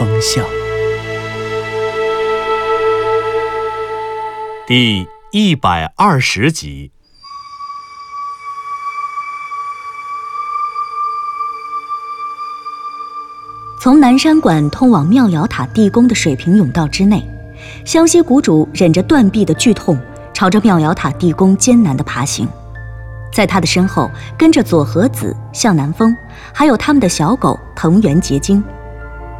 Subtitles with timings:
[0.00, 0.42] 风向》
[4.66, 6.90] 第一百二十集。
[13.78, 17.22] 从南山馆通往妙瑶塔地宫的水平甬道之内，
[17.84, 20.00] 湘西谷主忍着断臂的剧痛，
[20.32, 22.48] 朝着妙瑶塔地宫艰难的爬行。
[23.34, 26.16] 在他的身后跟着左和子、向南风，
[26.54, 28.64] 还有他们的小狗藤原结晶。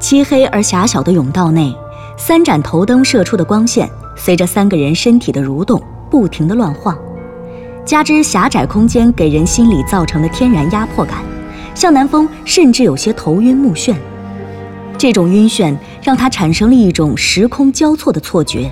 [0.00, 1.76] 漆黑而狭小的甬道内，
[2.16, 5.80] 三盏头灯射出的光线随着三个人身体的蠕动
[6.10, 6.98] 不停地乱晃，
[7.84, 11.18] 加之狭窄空间给人心理造成的天然压迫感，
[11.74, 13.94] 向南风甚至有些头晕目眩。
[14.96, 18.70] 这种晕眩让他产生了一种时空交错的错觉，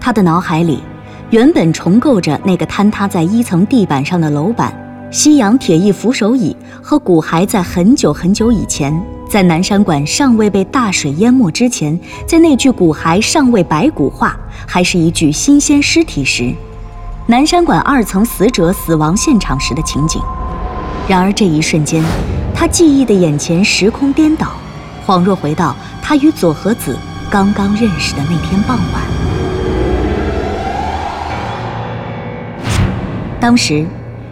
[0.00, 0.80] 他的脑海里
[1.28, 4.72] 原本重构着那个坍塌在一层地板上的楼板、
[5.10, 8.98] 西洋铁艺扶手椅和骨骸，在很久很久以前，
[9.28, 14.34] 在南山馆尚未被大水淹没之前，在那具骨骸尚未白骨化，
[14.66, 16.50] 还是一具新鲜尸体时，
[17.26, 20.22] 南山馆二层死者死亡现场时的情景。
[21.06, 22.02] 然而这一瞬间，
[22.54, 24.48] 他记忆的眼前时空颠倒。
[25.06, 26.96] 恍若回到他与佐和子
[27.30, 29.02] 刚刚认识的那天傍晚。
[33.38, 33.86] 当时，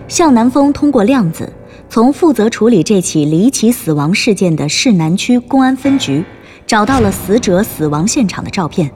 [0.08, 1.52] 向南风通过量子，
[1.88, 6.24] 从负责处理这起离奇死亡事件的市南区公安分局
[6.66, 8.90] 找到了死者死亡现场的照片。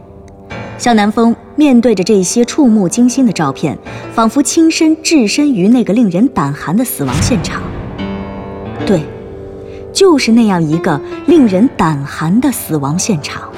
[0.77, 3.79] 向南风面对着这些触目惊心的照片，
[4.15, 7.63] 仿佛亲身置身于那个令人胆寒的死亡现场。
[8.87, 9.01] 对。
[9.93, 13.51] 就是那样一个令人胆寒的死亡现场。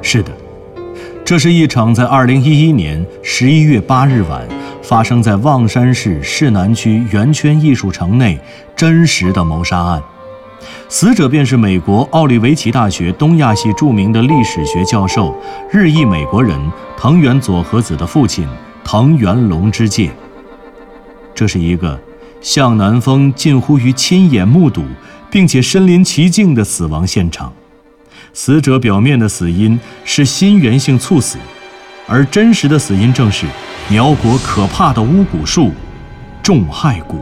[0.00, 0.32] 是的，
[1.22, 4.48] 这是一场在二零一一年十一月八日晚
[4.88, 8.40] 发生在望山市市南区圆圈艺术城内
[8.74, 10.02] 真实的谋杀案。
[10.88, 15.38] 死者便是美国奥利维奇大学东亚系著名的历史学教授、
[15.70, 16.58] 日裔美国人
[16.96, 18.48] 藤原佐和子的父亲
[18.82, 20.10] 藤原龙之介。
[21.34, 22.00] 这是一个。
[22.40, 24.84] 向南风近乎于亲眼目睹，
[25.28, 27.52] 并且身临其境的死亡现场。
[28.32, 31.36] 死者表面的死因是心源性猝死，
[32.10, 33.44] 而真实的死因正是
[33.90, 35.70] 苗国可怕的巫蛊术——
[36.42, 37.16] 重害蛊。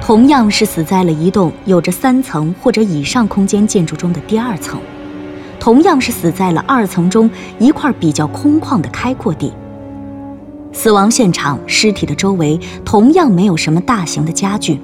[0.00, 4.80] 同样是死在了一栋有着三层或者以上空间建筑中的第二层，
[5.60, 9.52] 同样是死在了二层中一块比较空旷的开阔地。
[10.72, 14.80] 死亡现场尸体的周围同样没有什么大型的家具，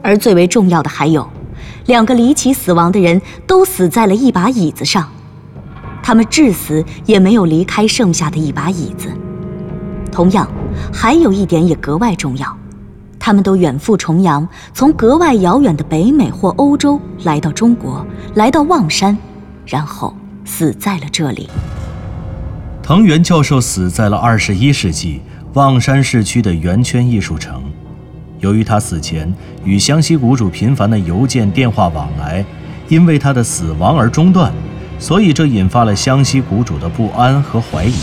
[0.00, 1.28] 而最为重要的还有，
[1.86, 5.10] 两个离奇死亡的人都死在了一把椅子上，
[6.02, 9.08] 他们至死也没有离开剩下的一把椅子。
[10.10, 10.46] 同样，
[10.92, 12.54] 还有一点也格外重要，
[13.18, 18.04] 他们都远赴重洋，从格外遥远的北美或欧洲来到中国，
[18.34, 19.16] 来到望山，
[19.64, 20.14] 然后
[20.44, 21.48] 死在了这里。
[22.82, 25.22] 藤原教授死在了二十一世纪
[25.54, 27.62] 望山市区的圆圈艺术城。
[28.40, 29.32] 由于他死前
[29.64, 32.44] 与湘西谷主频繁的邮件、电话往来，
[32.88, 34.52] 因为他的死亡而中断，
[34.98, 37.94] 所以这引发了湘西谷主的不安和怀疑。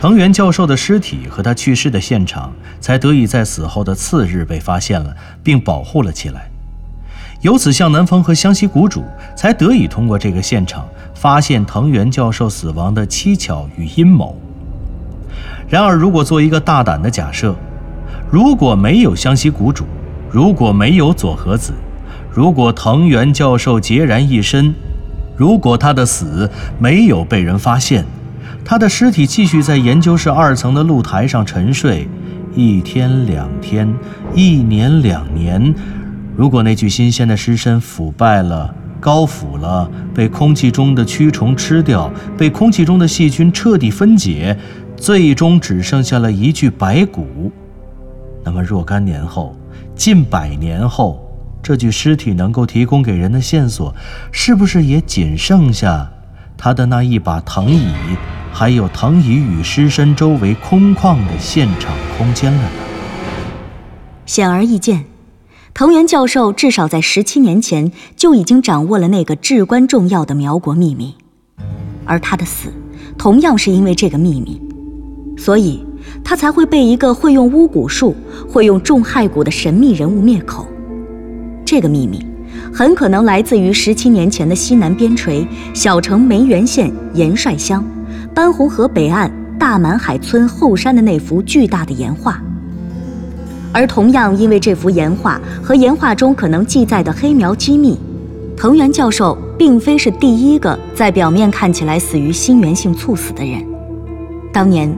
[0.00, 6.50] 藤原教授的尸体和他去世的现场才得以在死后的次日被发现了，并保护了起来。
[7.40, 9.04] 由此，向南风和湘西谷主
[9.36, 10.86] 才得以通过这个现场。
[11.14, 14.38] 发现藤原教授死亡的蹊跷与阴谋。
[15.66, 17.54] 然而，如果做一个大胆的假设，
[18.30, 19.86] 如果没有湘西谷主，
[20.30, 21.72] 如果没有佐和子，
[22.30, 24.74] 如果藤原教授孑然一身，
[25.36, 28.04] 如果他的死没有被人发现，
[28.64, 32.08] 他的尸体继续在研究室二层的露台上沉睡，
[32.54, 33.92] 一天两天，
[34.34, 35.74] 一年两年，
[36.36, 38.74] 如果那具新鲜的尸身腐败了。
[39.00, 44.56] 高腐了，被空气中的蛆虫吃掉，被空气中的细菌彻底分解，
[44.96, 47.52] 最终只剩下了一具白骨。
[48.42, 49.54] 那么若干年后，
[49.94, 51.23] 近百年后，
[51.64, 53.94] 这具尸体能够提供给人的线索，
[54.30, 56.12] 是不是也仅剩下
[56.58, 57.88] 他的那一把藤椅，
[58.52, 62.68] 还有藤椅与尸身周围空旷的现场空间了呢？
[64.26, 65.06] 显而易见。
[65.72, 71.14] 藤原教授至少在十七年前就已经掌握了那个至关重要的苗国秘密，
[72.04, 72.68] 而他的死，
[73.16, 74.60] 同样是因为这个秘密，
[75.38, 75.82] 所以
[76.22, 78.14] 他才会被一个会用巫蛊术、
[78.46, 80.68] 会用重害蛊的神秘人物灭口。
[81.64, 82.24] 这个秘密，
[82.72, 87.84] 很可能来自于十七年前的西南边陲小城梅园县盐帅乡，
[88.34, 92.40] 班洪河北岸大满海村后山的那幅巨大的岩画。
[93.72, 97.98] 而同样因为这幅岩画和岩画中可能记载的黑苗机密，
[98.56, 103.64] 藤原教授并非是第一个在表面看起来死于心源性猝死的人。
[104.52, 104.96] 当年，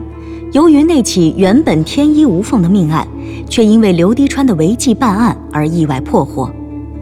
[0.53, 3.05] 由于那起原本天衣无缝的命案，
[3.49, 6.49] 却因为刘滴川的违纪办案而意外破获。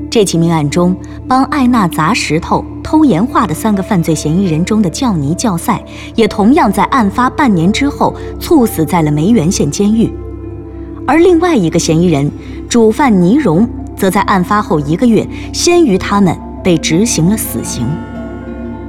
[0.09, 0.95] 这起命案中，
[1.27, 5.83] 帮艾娜砸石头、偷岩画的三个犯罪嫌疑人中的教尼教赛，
[6.15, 10.09] 也同样在案发半年之后猝死在了梅园县监狱。
[11.05, 12.31] 而另外一个嫌疑人
[12.67, 17.85] 主犯倪荣，则在案发后一个月，先于他们被执行了死刑。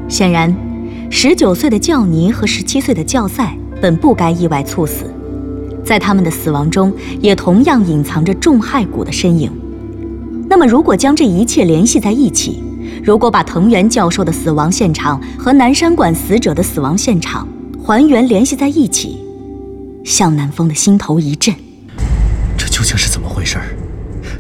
[0.09, 0.55] 显然，
[1.11, 5.05] 十九岁的教尼和十七岁的教赛本不该意外猝死，
[5.85, 9.51] 在他们的死亡中，也同样隐藏着重害骨的身影。
[10.49, 12.63] 那么，如果将这一切联系在一起，
[13.05, 17.47] 如果把藤原教授的死亡现场和南山馆死者的死亡现场
[17.83, 19.19] 还原联系在一起，
[20.05, 21.55] 向南风的心头一震。
[22.57, 23.59] 这究竟是怎么回事？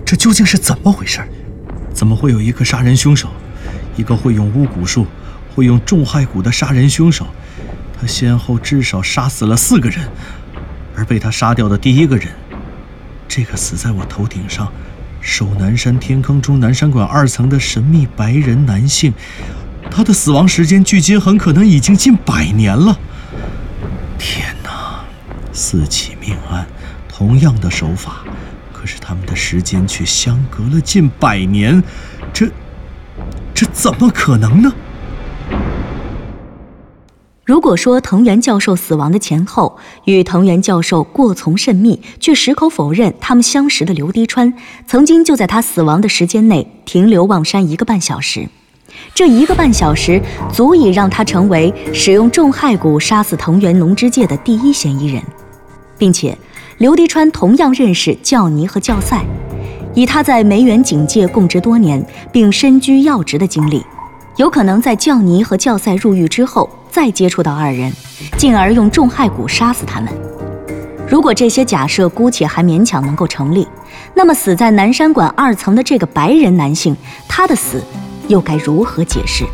[0.04, 1.20] 这究竟是怎么回事？
[1.92, 3.28] 怎么会有一个杀人凶手，
[3.96, 5.06] 一个会用巫蛊术、
[5.54, 7.26] 会用重害骨的杀人凶手？
[8.00, 10.08] 他先后至少杀死了四个人，
[10.96, 12.28] 而被他杀掉的第一个人，
[13.26, 14.72] 这个死在我头顶上、
[15.20, 19.12] 守南山天坑中南山馆二层的神秘白人男性，
[19.90, 22.98] 他的死亡时间距今很可能已经近百年了。
[24.18, 25.00] 天哪！
[25.52, 26.66] 四起命案。
[27.08, 28.24] 同样的手法，
[28.74, 31.82] 可是他们的时间却相隔了近百年，
[32.30, 32.46] 这
[33.54, 34.70] 这怎么可能呢？
[37.46, 44.52] 如果说藤原教授死亡的前后与藤原教授过从甚密，却矢口否认他们相识的刘滴川
[44.84, 48.48] 曾经就在他死亡的时间内停留望山一个半小时，
[49.14, 50.20] 这一个半小时
[50.52, 55.22] 足以让他成为使用重害骨杀死藤原龙之介的第一嫌疑人，
[55.96, 56.36] 并且。
[56.78, 59.24] 刘迪川同样认识教尼和教赛，
[59.94, 63.82] 以他在梅园警界供职多年并身居要职的经历，
[64.36, 67.90] 有可能在教尼和教赛入狱之后再接触到二人，
[68.36, 70.12] 进而用重害蛊杀死他们。
[71.08, 73.66] 如果这些假设姑且还勉强能够成立，
[74.12, 76.94] 那么死在南山馆二层的这个白人男性，
[77.26, 77.82] 他的死
[78.28, 79.44] 又该如何解释？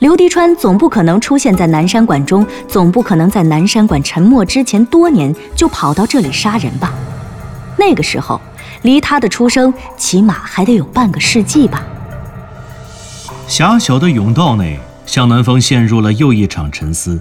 [0.00, 6.92] 刘迪川总不可能出现在南山馆中，总不可能在南山馆沉没之前多年就跑到这里杀人吧？
[7.78, 8.40] 那个时候，
[8.82, 11.84] 离他的出生起码还得有半个世纪吧。
[13.46, 17.20] 狭小的甬道内，向南风陷入了又一场沉思。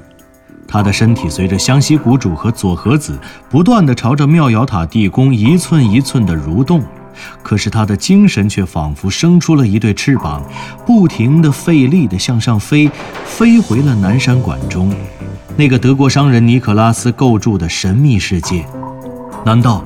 [0.67, 6.81] 他的身体随着湘西谷主和佐和子不断地朝着妙瑶塔地宫一寸一寸地蠕动。
[7.43, 10.41] 可是他的精神却仿佛生出了一对翅膀，
[10.83, 12.89] 不停地费力地向上飞，
[13.23, 14.91] 飞回了南山馆中，
[15.55, 18.65] 那个德国商人尼可拉斯构筑的神秘世界。
[19.45, 19.83] 难道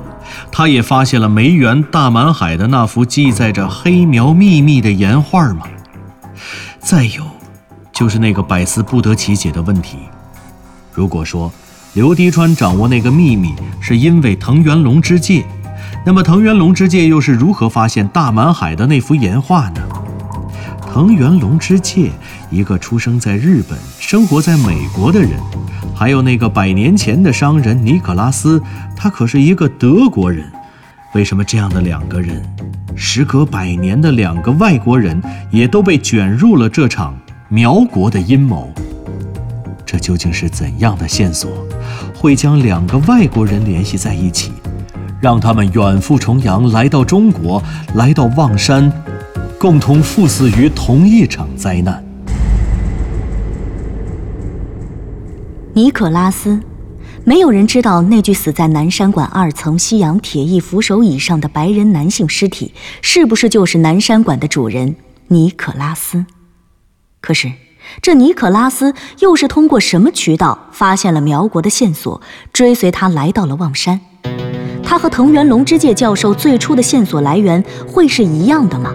[0.50, 5.66] 他也发现了梅园大满海的那幅记载着黑苗秘密的岩画吗？
[6.80, 7.24] 再有，
[7.92, 9.98] 就是那个百思不得其解的问题：
[10.92, 11.52] 如果说
[11.94, 15.44] 刘迪川掌握那个秘密是因为藤原龙之介，
[16.04, 19.80] 那么藤原龙之介又是如何发现大满海的那幅岩画呢？
[20.90, 22.10] 藤原龙之介，
[22.50, 25.32] 一个出生在日本、生活在美国的人，
[25.94, 28.62] 还有那个百年前的商人尼可拉斯，
[28.96, 30.50] 他可是一个德国人。
[31.14, 32.42] 为什么这样的两个人，
[32.98, 37.16] 时隔百年的两个外国人，也都被卷入了这场
[37.48, 38.72] 苗国的阴谋？
[39.86, 41.48] 这究竟是怎样的线索，
[42.14, 44.52] 会将两个外国人联系在一起？
[45.20, 47.62] 让他们远赴重洋，来到中国，
[47.94, 48.92] 来到望山，
[49.60, 52.04] 共同赴死于同一场灾难。
[55.72, 56.60] 尼可拉斯，
[57.28, 66.24] 没有人知道那具死在南山馆二层西洋铁艺扶手椅上的白人男性尸体，是不是就是南山馆的主人尼可拉斯？
[67.20, 67.52] 可是，
[68.00, 72.18] 这尼可拉斯又是通过什么渠道发现了苗国的线索，
[72.50, 74.00] 追随他来到了望山？
[74.82, 78.94] 他和藤原龙之介教授最初的线索来源会是一样的吗？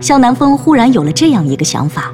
[0.00, 2.10] 向南风忽然有了这样一个想法。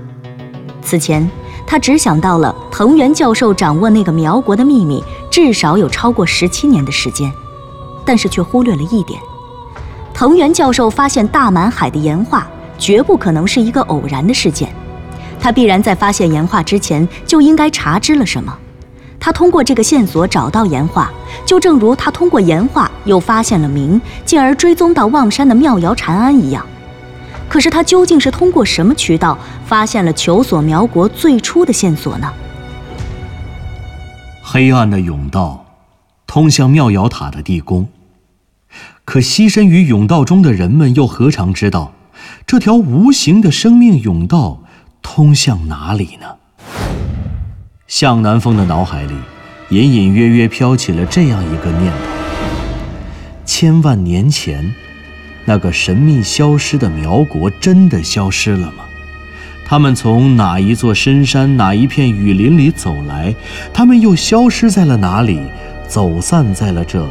[0.82, 1.30] 此前，
[1.66, 7.30] 他只想到了藤原教授掌握那个苗国的秘密至少有超过十七年的时间，
[8.04, 9.20] 但是却忽略了一点：
[10.14, 12.46] 藤原教授发现大满海的岩画，
[12.78, 14.72] 绝不可能是一个偶然的事件。
[15.40, 18.56] 他必然在发现岩画之前就应该查知了什么。
[19.18, 21.10] 他通过这个线索找到岩画，
[21.44, 26.64] 就正如他通过岩画又发现了明，进而追踪到望山的妙瑶禅庵一样。
[27.56, 32.30] 可是他究竟是通过什么渠道发现了求索苗国最初的线索呢？
[34.42, 35.64] 黑暗的甬道，
[36.26, 37.88] 通向妙瑶塔的地宫。
[39.06, 41.94] 可栖身于甬道中的人们又何尝知道，
[42.46, 44.62] 这条无形的生命甬道
[45.00, 46.26] 通向哪里呢？
[47.86, 49.14] 向南风的脑海里，
[49.70, 51.98] 隐隐约约飘起了这样一个念头：
[53.46, 54.74] 千万年前，
[55.46, 58.84] 那个神秘消失的苗国真的消失了吗？
[59.64, 63.34] 他们从哪一座深山、哪一片雨林里走来？
[63.72, 65.40] 他们又消失在了哪里？
[65.88, 67.08] 走散在了这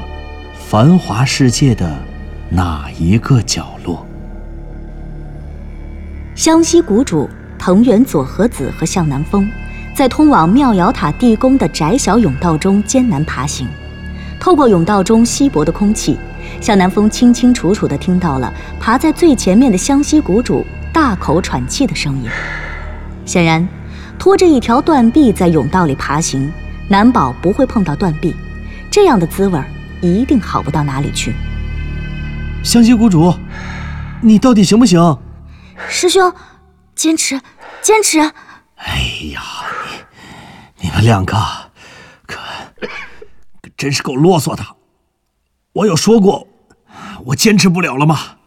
[0.54, 1.98] 繁华世界的
[2.50, 4.06] 哪一个角落？
[6.36, 9.50] 湘西谷主藤原佐和子和向南风。
[9.96, 13.66] 在通往妙瑶塔地宫的窄小甬道中艰难爬行，
[14.42, 16.18] 透过甬道中稀薄的空气，
[16.62, 22.30] 向南风清清楚楚地听到了爬在最前面的湘西谷主大口喘气的声音。
[23.26, 23.68] 显然，
[24.18, 26.52] 拖着一条断臂在甬道里爬行，
[26.88, 28.36] 难保不会碰到断臂，
[28.90, 29.60] 这样的滋味
[30.02, 31.34] 一定好不到哪里去。
[32.64, 33.34] 湘西谷主，
[34.22, 35.18] 你到底行不行？
[35.88, 36.34] 师兄，
[36.96, 37.42] 坚持，
[37.82, 38.20] 坚持。
[38.20, 39.00] 哎
[39.34, 39.42] 呀！
[40.82, 41.36] 你们两个，
[42.28, 42.38] 可
[43.76, 44.64] 真是够啰嗦的。
[45.76, 46.48] 我有说过，
[47.26, 48.38] 我坚持不了了吗？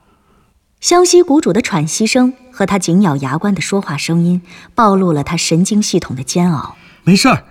[0.80, 4.40] 湘西谷主的喘息声和他紧咬牙关的说话声音，
[4.74, 6.74] 暴露了他神经系统的煎熬。
[7.04, 7.44] 没事儿，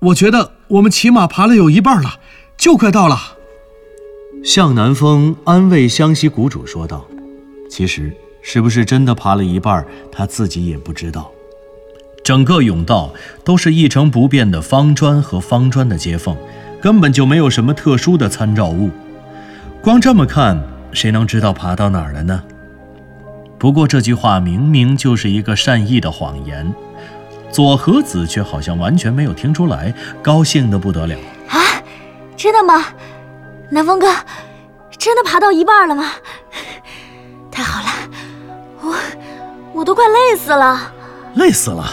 [0.00, 2.20] 我觉得我们起码爬了有一半了，
[2.58, 3.18] 就快到了。
[4.44, 7.06] 向南风安慰湘西谷主说道
[7.70, 11.30] ：“其实，是不是真的爬了一半，他自己也不知道。”
[12.22, 16.36] 整个甬道都是一成不变的方砖和方砖的接缝，
[16.80, 18.90] 根本就没有什么特殊的参照物。
[19.80, 20.60] 光这么看，
[20.92, 22.42] 谁能知道爬到哪儿了呢？
[23.58, 26.72] 不过这句话明明就是一个善意的谎言，
[27.50, 29.92] 左和子却好像完全没有听出来，
[30.22, 31.16] 高兴得不得了。
[31.48, 31.58] 啊，
[32.36, 32.84] 真的吗？
[33.70, 34.06] 南风哥，
[34.96, 36.04] 真的爬到一半了吗？
[37.50, 37.88] 太好了，
[38.80, 38.94] 我
[39.72, 40.92] 我都快累死了。
[41.34, 41.84] 累死了。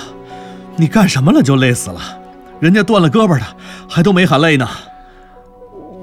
[0.75, 2.14] 你干什么了就累死了？
[2.59, 3.45] 人家断了胳膊的，
[3.89, 4.67] 还都没喊累呢。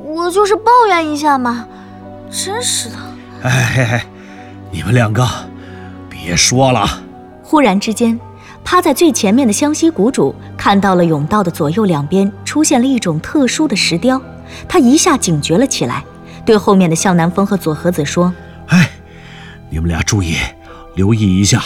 [0.05, 1.67] 我就是抱怨一下嘛，
[2.31, 2.97] 真是的。
[3.43, 4.01] 哎嘿嘿，
[4.71, 5.27] 你们两个
[6.09, 6.87] 别说了。
[7.43, 8.19] 忽然之间，
[8.63, 14.21] 趴在最前面的湘西谷主看到了甬道的左右两边出现了一种特殊的石雕，
[14.69, 16.05] 他一下警觉了起来，
[16.45, 18.33] 对后面的向南风和左和子说
[18.69, 18.91] ：“哎，
[19.71, 20.37] 你们俩注意，
[20.95, 21.63] 留意一下，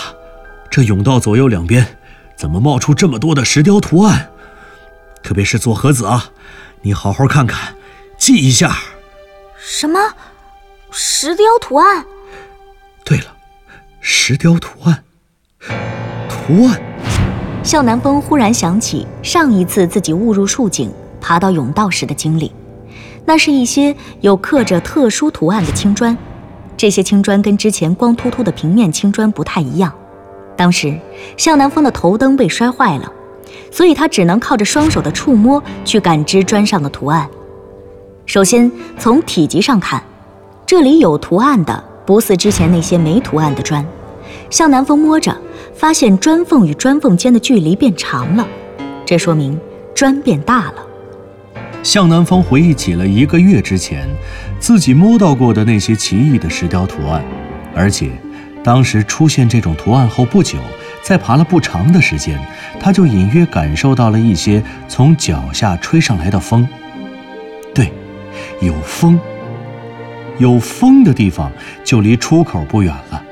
[0.71, 1.87] 这甬道左右两边。”
[2.37, 4.29] 怎么冒出这么多的石雕图案？
[5.27, 6.27] 特别是左和子啊，
[6.83, 7.75] 你好好看看，
[8.17, 8.77] 记一下。
[9.59, 9.99] 什么？
[10.93, 12.05] 石雕图案？
[13.05, 13.25] 对了，
[14.01, 15.03] 石雕图案。
[16.29, 16.81] 图案。
[17.65, 22.53] 向南风忽然想起上一次自己误入树井、爬到甬道时的经历，
[23.25, 26.17] 那是一些有刻着特殊图案的青砖，
[26.77, 29.93] 这些青砖跟之前光秃秃的平面青砖不太一样。
[30.57, 30.97] 当时
[31.37, 33.13] 向南风的头灯被摔坏了，
[33.71, 37.29] 所以他只能靠着双手的触摸去感知砖上的图案。
[38.25, 40.03] 首先从体积上看，
[40.67, 43.85] 这里有图案的不似之前那些没图案的砖。
[44.51, 45.37] 向南风摸着，
[45.75, 48.47] 发现砖缝与砖缝间的距离变长了，
[49.05, 49.59] 这说明
[49.95, 50.87] 砖变大了。
[51.83, 54.09] 向南风回忆起了一个月之前
[54.59, 57.25] 自己摸到过的那些奇异的石雕图案，
[57.75, 58.11] 而且。
[58.65, 60.59] 当时出现这种图案后不久，
[61.07, 62.37] 在爬了不长的时间，
[62.81, 66.67] 他就隐约感受到了一些从脚下吹上来的风。
[67.73, 67.93] 对，
[68.61, 69.17] 有风，
[70.39, 71.49] 有风的地方
[71.85, 73.23] 就离出口不远了。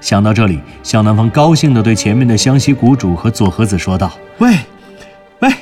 [0.00, 4.56] 想到这里，向南风高兴地对前面的湘西谷主和左和子说道：“喂，
[5.40, 5.52] 喂，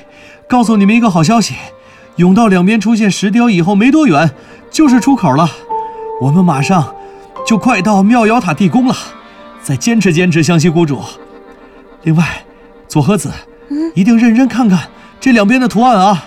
[0.47, 1.57] 告诉你们一个好消息，
[2.17, 4.31] 甬道两边出现石雕以后没多远，
[4.71, 5.51] 就是出口了。
[6.23, 6.95] 我们马上。”
[7.45, 8.95] 就快到妙瑶塔地宫了，
[9.61, 11.03] 再坚持坚持，湘西谷主。
[12.03, 12.45] 另外，
[12.89, 13.31] 左和子，
[13.69, 14.89] 嗯，一定认真看看
[15.21, 16.25] 这两边的图案啊。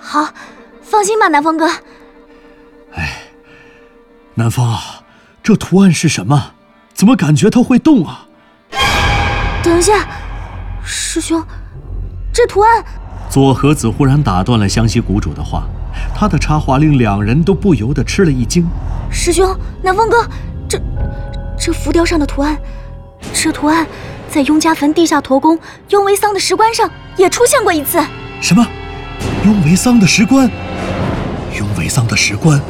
[0.00, 0.28] 好，
[0.82, 1.68] 放心吧，南风哥。
[2.94, 3.22] 哎，
[4.34, 5.02] 南风啊，
[5.42, 6.52] 这图案是什么？
[6.94, 8.26] 怎么感觉它会动啊？
[9.62, 10.06] 等一下，
[10.84, 11.42] 师兄，
[12.32, 12.84] 这图案……
[13.28, 15.64] 左和子忽然打断了湘西谷主的话，
[16.14, 18.64] 他的插话令两人都不由得吃了一惊。
[19.10, 20.28] 师兄，南风哥，
[20.68, 20.80] 这
[21.58, 22.56] 这浮雕上的图案，
[23.32, 23.86] 这图案
[24.34, 25.56] 在雍家坟地下驼宫
[25.90, 28.04] 雍维桑的石棺上也出现过一次。
[28.40, 28.66] 什么？
[29.44, 30.50] 雍维桑的石棺？
[31.56, 32.60] 雍维桑的石棺？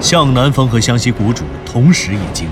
[0.00, 2.48] 向南风和湘西谷主同时一惊。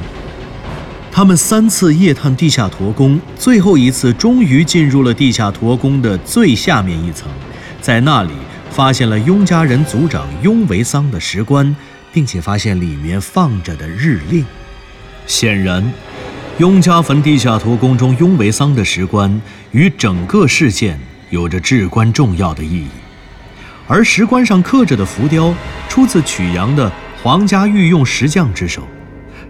[1.10, 7.26] 他们三次夜探地下驼宫，最后一次终于进入了地下驼宫的最下面一层，
[7.80, 8.32] 在那里
[8.70, 11.74] 发现了雍家人族长雍维桑的石棺，
[12.12, 14.44] 并且发现里面放着的日令。
[15.26, 15.90] 显然，
[16.58, 19.40] 雍家坟地下驼宫中雍维桑的石棺
[19.72, 20.96] 与整个事件
[21.30, 22.88] 有着至关重要的意义，
[23.88, 25.52] 而石棺上刻着的浮雕
[25.88, 26.90] 出自曲阳的
[27.24, 28.82] 皇家御用石匠之手。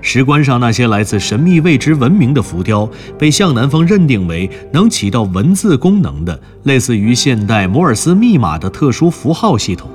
[0.00, 9.90] 石棺上那些来自神秘未知文明的浮雕，被向南风认定为能起到文字功能的，类似于现代摩尔斯密码的特殊符号系统。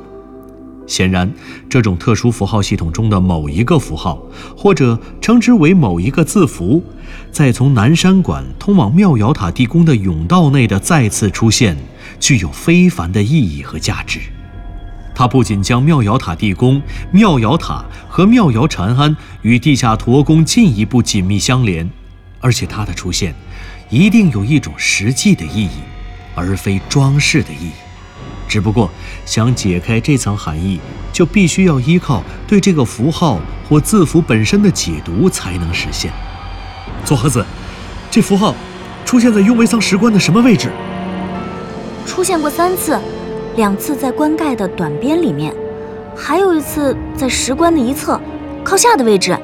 [0.89, 1.31] 显然，
[1.69, 4.19] 这种特殊符号系统中的某一个符号，
[4.57, 6.83] 或者称之为某一个字符，
[7.31, 11.77] 在从南山馆通往妙瑶塔地宫的甬道内的再次出现，
[12.19, 14.19] 具有非凡的意义和价值。
[15.13, 16.81] 它不仅将妙瑶塔地宫、
[17.11, 21.87] 妙瑶塔和妙瑶禅庵与地下驼宫进一步紧密相连，
[22.39, 23.35] 而且它的出现
[23.89, 25.81] 一定有一种实际的意义，
[26.33, 27.88] 而非装饰的意义。
[28.49, 28.89] 只不过，
[29.25, 30.79] 想解开这层含义，
[31.13, 33.39] 就必须要依靠对这个符号
[33.69, 36.11] 或字符本身的解读才能实现。
[37.05, 37.45] 左和子，
[38.09, 38.55] 这符号
[39.05, 40.71] 出现在雍维桑石棺的什么位置？
[42.07, 42.99] 出现过三次。
[43.55, 45.53] 两次在棺盖的短边里面，
[46.15, 48.19] 还有一次在石棺的一侧，
[48.63, 49.37] 靠下的位置。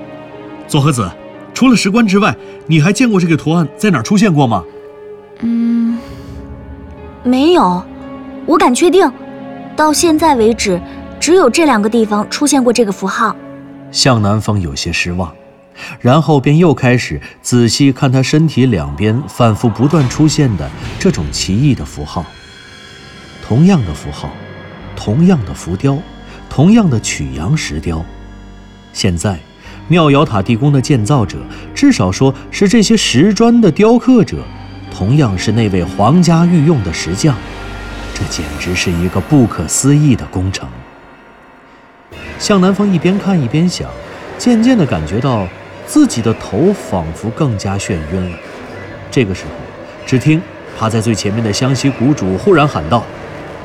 [0.68, 1.10] 左和子，
[1.54, 2.34] 除了石棺之外，
[2.66, 4.64] 你还见过这个图案在哪儿出现过吗？
[5.42, 5.98] 嗯，
[7.24, 7.84] 没有。
[8.46, 9.12] 我敢确定，
[9.76, 10.80] 到现在为止，
[11.20, 13.36] 只有这两个地方出现过这个符号。
[13.92, 15.34] 向南风有些失望，
[16.00, 22.24] 然后便又开始仔细看他身体两边反复不断出现的这种奇异的符号。
[23.44, 24.30] 同样的符号，
[24.96, 25.98] 同样的浮雕，
[26.48, 28.04] 同样的曲阳石雕。
[28.94, 29.40] 现在，
[29.88, 31.38] 妙瑶塔地宫的建造者，
[31.74, 34.38] 至少说是这些石砖的雕刻者，
[34.92, 37.36] 同样是那位皇家御用的石匠。
[38.16, 40.68] 这简直是一个不可思议的工程。
[42.40, 43.90] 向南风一边看一边想，
[44.38, 45.46] 渐渐地感觉到
[45.86, 48.38] 自己的头仿佛更加眩晕了。
[49.12, 49.52] 这个时候，
[50.06, 50.42] 只听
[50.80, 53.04] 趴在最前面的湘西谷主忽然喊道。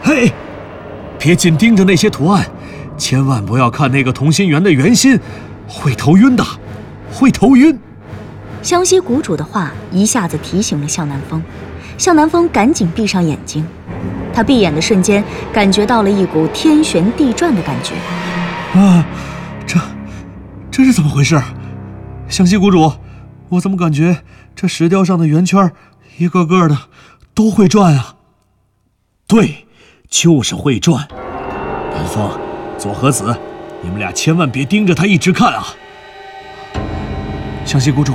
[0.02, 0.32] 嘿，
[1.16, 2.44] 别紧盯着那些图案，
[2.98, 5.16] 千万不要看那个同心圆的圆心，
[5.68, 6.44] 会头晕的，
[7.12, 7.78] 会头晕。
[8.62, 11.40] 湘西谷主的话一下子提醒了向南风，
[11.96, 13.64] 向南风赶紧闭上眼睛。
[14.32, 17.94] 他闭眼的瞬间，感觉到了一股天旋地转的感觉。
[18.78, 19.04] 啊，
[19.66, 19.78] 这
[20.70, 21.40] 这是怎么回事？
[22.28, 22.92] 湘西谷主，
[23.48, 24.22] 我怎么感觉
[24.54, 25.70] 这石雕上的圆圈
[26.18, 26.76] 一个个的
[27.34, 28.14] 都会转啊？
[29.26, 29.66] 对。
[30.10, 31.06] 就是会转，
[31.94, 32.28] 南风，
[32.76, 33.32] 左和子，
[33.80, 35.68] 你们俩千万别盯着他一直看啊！
[37.64, 38.14] 湘西谷主，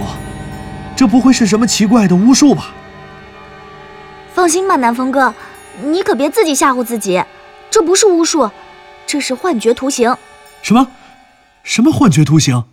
[0.94, 2.66] 这不会是什么奇怪的巫术吧？
[4.34, 5.34] 放心吧，南风哥，
[5.84, 7.24] 你可别自己吓唬自己，
[7.70, 8.50] 这不是巫术，
[9.06, 10.16] 这是幻觉图形。
[10.62, 10.88] 什么？
[11.64, 12.64] 什么幻觉图形？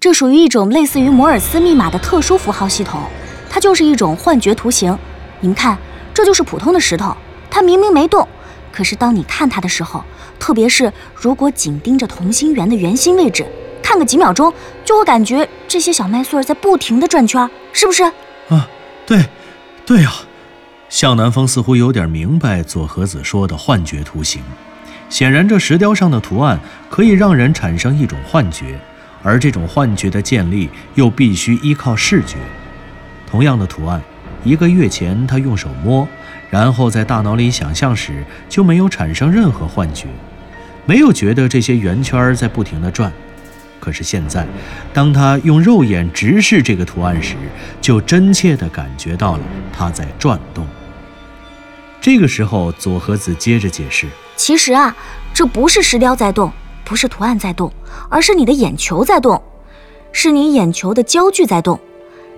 [0.00, 3.00] 这属于一种类似于摩尔斯密码的特殊符号系统，
[3.48, 4.96] 它就是一种幻觉图形。
[5.40, 5.78] 你们看，
[6.12, 7.16] 这就是普通的石头。
[7.50, 8.26] 它明明没动，
[8.72, 10.04] 可是当你看它的时候，
[10.38, 13.46] 特别是如果紧盯着同心圆的圆心位置，
[13.82, 14.52] 看个几秒钟，
[14.84, 18.02] 就会感觉这些小麦穗在不停的转圈，是不是？
[18.48, 18.68] 啊，
[19.06, 19.24] 对，
[19.86, 20.12] 对呀。
[20.94, 24.40] 向南风似乎有点明白左和子说的幻觉图形。
[25.08, 26.56] 显然，这石雕上的图案
[26.88, 28.78] 可以让人产生一种幻觉，
[29.20, 32.36] 而这种幻觉的建立又必须依靠视觉。
[33.28, 34.00] 同样的图案，
[34.44, 36.06] 一个月前他用手摸。
[36.48, 40.06] 然后在大脑里想象时，就没有产生任何幻觉，
[40.86, 43.12] 没有觉得这些圆圈在不停地转。
[43.80, 44.46] 可是现在，
[44.92, 47.34] 当他用肉眼直视这个图案时，
[47.80, 49.40] 就真切地感觉到了
[49.76, 50.64] 它在转动。
[52.04, 54.94] 这个时候，佐和子接着解释：“其实啊，
[55.32, 56.52] 这不是石雕在动，
[56.84, 57.72] 不是图案在动，
[58.10, 59.42] 而是你的眼球在动，
[60.12, 61.80] 是你眼球的焦距在动。”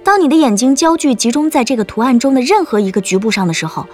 [0.05, 3.85] 当你的眼睛焦距集中在这个图案中的任何一个局部上的时候，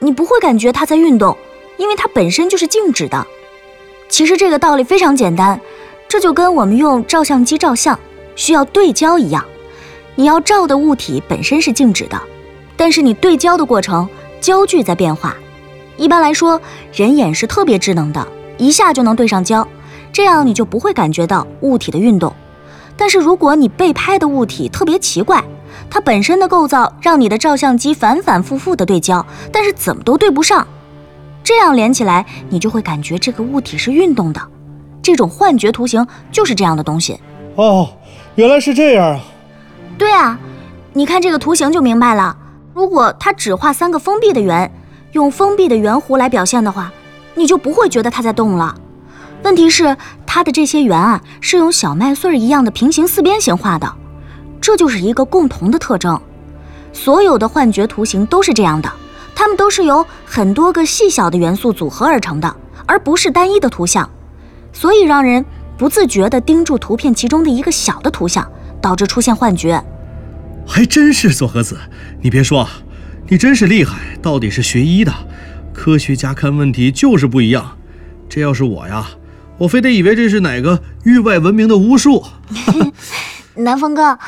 [0.00, 1.38] 你不会感觉它在运动，
[1.76, 3.24] 因为它本身就是静止的。
[4.08, 5.60] 其实这个道理非常简单，
[6.08, 7.96] 这就跟我们用照相机照相
[8.34, 9.44] 需要对焦一样，
[10.16, 12.20] 你要照的物体本身是静止的，
[12.76, 14.08] 但是你对焦的过程
[14.42, 15.34] 焦距在变化。
[15.96, 16.60] 一般来说，
[16.92, 18.26] 人眼是特别智能的，
[18.58, 19.66] 一下就能对上焦，
[20.12, 22.30] 这样你就不会感觉到物体的运动。
[22.96, 25.42] 但是如果你被拍的物体特别奇怪，
[25.88, 30.66] 它本身的构造让你的照相机反反复复的对焦，但是怎么都对不上，
[31.44, 34.42] 这样连起来，你就会感觉这个物体是运动的。
[35.00, 37.18] 这种幻觉图形就是这样的东西。
[37.54, 37.88] 哦，
[38.34, 39.20] 原来是这样啊！
[39.98, 40.38] 对啊，
[40.92, 42.36] 你看这个图形就明白了。
[42.74, 44.70] 如果它只画三个封闭的圆，
[45.12, 46.90] 用封闭的圆弧来表现的话，
[47.34, 48.74] 你就不会觉得它在动了。
[49.42, 53.92] 问题是它的这些圆啊，是用小麦穗一样的平行四边形画的，
[54.60, 56.18] 这就是一个共同的特征。
[56.92, 58.90] 所有的幻觉图形都是这样的，
[59.34, 62.56] 它们都是由很多个细小的元素组合而成的，
[62.86, 64.08] 而不是单一的图像，
[64.72, 65.44] 所以让人
[65.76, 69.82] 不自觉地盯住图片其中的一个小的图像，导致出现幻觉。
[70.66, 71.78] 还真是佐和子，
[72.20, 72.68] 你别说，
[73.28, 74.16] 你真是厉害。
[74.22, 75.12] 到底是学医的，
[75.74, 77.76] 科学家看问题就是不一样。
[78.28, 79.06] 这要是我呀，
[79.58, 82.24] 我非得以为这是哪个域外文明的巫术。
[83.56, 84.18] 南风哥，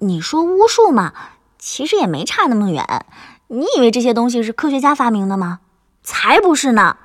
[0.00, 1.12] 你说巫术嘛，
[1.58, 3.06] 其实也没差那么远。
[3.48, 5.60] 你以为这些东西是科学家发明的吗？
[6.02, 6.96] 才不是呢！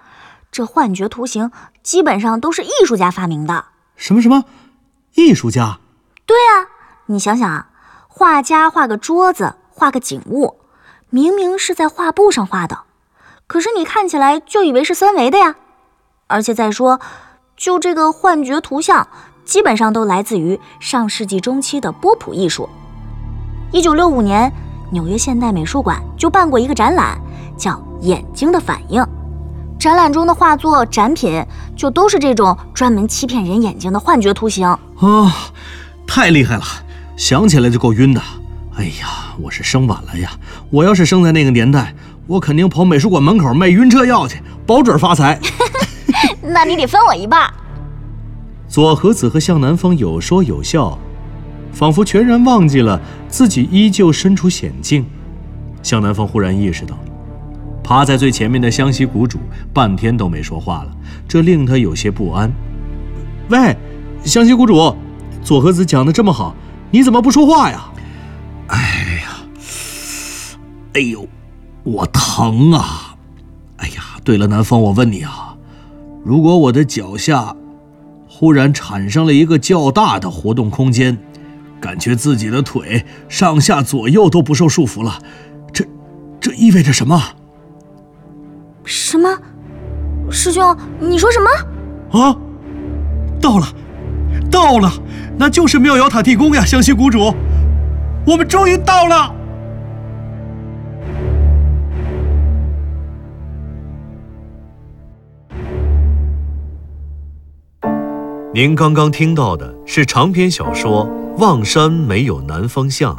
[0.51, 1.51] 这幻觉图形
[1.83, 3.65] 基本上都是艺术家发明的。
[3.95, 4.43] 什么什么？
[5.15, 5.79] 艺术家？
[6.25, 6.67] 对啊，
[7.05, 7.69] 你想想啊。
[8.11, 10.55] 画家画个桌子，画个景物，
[11.11, 12.79] 明明是在画布上画的，
[13.45, 15.55] 可是你看起来就以为是三维的呀。
[16.27, 16.99] 而且再说，
[17.55, 19.07] 就这个幻觉图像，
[19.45, 22.67] 基本上都来自于上世纪中期的波普艺术。
[23.71, 24.51] 一九六五年，
[24.91, 27.15] 纽约现代美术馆就办过一个展览，
[27.55, 29.01] 叫《眼睛的反应》。
[29.79, 31.45] 展览中的画作展品
[31.77, 34.77] 就都是这种专门欺骗人眼睛的幻觉图形啊！
[36.05, 36.63] 太厉害了！
[37.19, 38.21] 想起来就够晕的。
[38.77, 40.31] 哎呀，我是生晚了呀！
[40.69, 41.93] 我要是生在那个年代，
[42.25, 45.37] 我肯定跑美术馆门口卖晕车药去，保准发财。
[46.41, 47.53] 那你得分我一半。
[48.69, 50.97] 左和子和向南风有说有笑，
[51.73, 55.05] 仿佛全然忘记了自己依旧身处险境。
[55.83, 56.97] 向南风忽然意识到，
[57.83, 59.39] 趴在最前面的湘西谷主
[59.73, 60.91] 半天都没说话了，
[61.27, 62.49] 这令他有些不安。
[63.49, 63.75] 喂，
[64.23, 64.95] 湘西谷主，
[65.43, 66.55] 左和子讲的这么好。
[66.91, 67.85] 你怎么不说话呀？
[68.67, 68.77] 哎
[69.23, 69.37] 呀，
[70.93, 71.27] 哎呦，
[71.83, 73.15] 我疼啊！
[73.77, 75.55] 哎呀，对了，南风，我问你啊，
[76.23, 77.55] 如果我的脚下
[78.27, 81.17] 忽然产生了一个较大的活动空间，
[81.79, 85.19] 感觉自己的腿上下左右都不受束缚了，
[85.71, 85.85] 这
[86.39, 87.21] 这意味着什么？
[88.83, 89.29] 什么？
[90.29, 92.19] 师兄，你说什么？
[92.19, 92.35] 啊！
[93.41, 93.67] 到了，
[94.49, 94.91] 到了！
[95.37, 97.33] 那就是妙瑶塔地宫呀，湘西谷主，
[98.25, 99.35] 我们终于到了。
[108.51, 111.07] 您刚刚听到的是长篇小说
[111.39, 113.15] 《望山没有南方向》，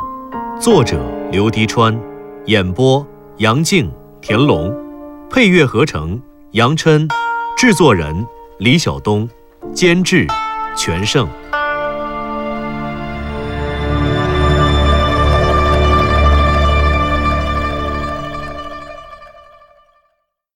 [0.61, 1.99] 作者刘迪川，
[2.47, 3.07] 演播
[3.39, 3.91] 杨静、
[4.21, 4.71] 田龙，
[5.31, 7.09] 配乐合成杨琛，
[7.57, 8.27] 制作人
[8.59, 9.27] 李晓东，
[9.73, 10.27] 监制
[10.77, 11.29] 全胜。